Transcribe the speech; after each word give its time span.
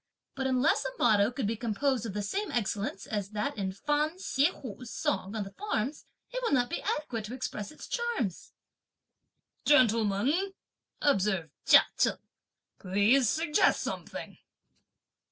But 0.33 0.47
unless 0.47 0.83
a 0.83 0.89
motto 0.97 1.29
could 1.29 1.45
be 1.45 1.55
composed 1.55 2.07
of 2.07 2.13
the 2.15 2.23
same 2.23 2.51
excellence 2.51 3.05
as 3.05 3.29
that 3.37 3.55
in 3.55 3.71
Fan 3.71 4.17
Shih 4.17 4.47
hu's 4.51 4.89
song 4.89 5.35
on 5.35 5.53
farms, 5.53 6.07
it 6.31 6.41
will 6.41 6.53
not 6.53 6.71
be 6.71 6.81
adequate 6.81 7.25
to 7.25 7.35
express 7.35 7.69
its 7.71 7.87
charms!" 7.87 8.51
"Gentlemen," 9.63 10.53
observed 11.03 11.51
Chia 11.67 11.85
Cheng, 11.99 12.17
"please 12.79 13.29
suggest 13.29 13.83
something." 13.83 14.39